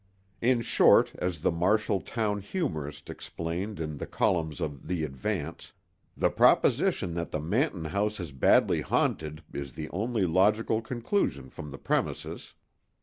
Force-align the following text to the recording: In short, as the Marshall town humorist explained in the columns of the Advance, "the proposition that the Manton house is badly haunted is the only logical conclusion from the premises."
In 0.41 0.61
short, 0.61 1.13
as 1.19 1.41
the 1.41 1.51
Marshall 1.51 2.01
town 2.01 2.41
humorist 2.41 3.07
explained 3.07 3.79
in 3.79 3.99
the 3.99 4.07
columns 4.07 4.59
of 4.59 4.87
the 4.87 5.03
Advance, 5.03 5.73
"the 6.17 6.31
proposition 6.31 7.13
that 7.13 7.29
the 7.29 7.39
Manton 7.39 7.85
house 7.85 8.19
is 8.19 8.31
badly 8.31 8.81
haunted 8.81 9.43
is 9.53 9.73
the 9.73 9.91
only 9.91 10.25
logical 10.25 10.81
conclusion 10.81 11.49
from 11.49 11.69
the 11.69 11.77
premises." 11.77 12.55